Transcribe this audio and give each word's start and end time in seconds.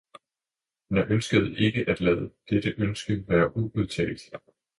Men 0.89 0.97
jeg 0.99 1.11
ønskede 1.11 1.57
ikke 1.59 1.89
at 1.89 2.01
lade 2.01 2.31
dette 2.49 2.73
ønske 2.77 3.25
være 3.27 3.57
uudtalt. 3.57 4.21